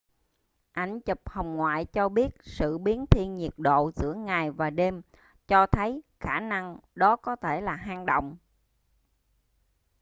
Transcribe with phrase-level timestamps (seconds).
[0.71, 5.01] ảnh chụp hồng ngoại cho biết sự biến thiên nhiệt độ giữa ngày và đêm
[5.47, 8.37] cho thấy khả năng đó có thể là hang động